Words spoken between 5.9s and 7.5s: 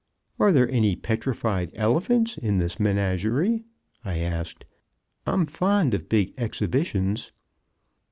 of big exhibitions."